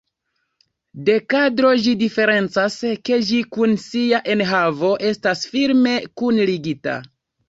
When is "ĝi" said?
1.87-1.91, 3.27-3.41